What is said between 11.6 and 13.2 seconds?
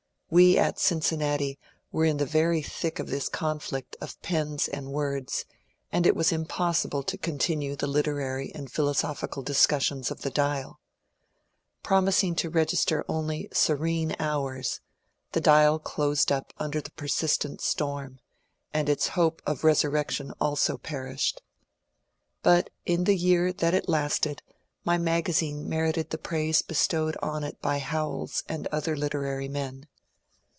Promis ing to register